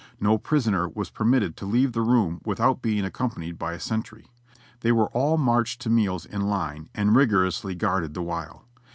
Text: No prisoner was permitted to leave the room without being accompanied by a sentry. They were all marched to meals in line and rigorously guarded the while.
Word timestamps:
No 0.19 0.39
prisoner 0.39 0.89
was 0.89 1.11
permitted 1.11 1.55
to 1.57 1.67
leave 1.67 1.93
the 1.93 2.01
room 2.01 2.41
without 2.43 2.81
being 2.81 3.05
accompanied 3.05 3.59
by 3.59 3.73
a 3.73 3.79
sentry. 3.79 4.25
They 4.79 4.91
were 4.91 5.11
all 5.11 5.37
marched 5.37 5.79
to 5.81 5.91
meals 5.91 6.25
in 6.25 6.41
line 6.41 6.89
and 6.95 7.15
rigorously 7.15 7.75
guarded 7.75 8.15
the 8.15 8.23
while. 8.23 8.65